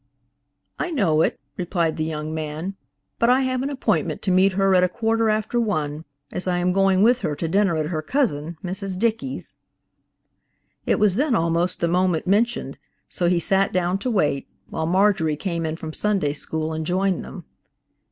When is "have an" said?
3.41-3.69